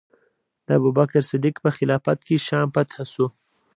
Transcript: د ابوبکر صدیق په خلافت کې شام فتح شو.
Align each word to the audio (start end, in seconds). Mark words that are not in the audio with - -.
د 0.65 0.67
ابوبکر 0.77 1.21
صدیق 1.31 1.55
په 1.65 1.69
خلافت 1.77 2.19
کې 2.27 2.35
شام 2.47 2.67
فتح 2.75 2.97
شو. 3.13 3.27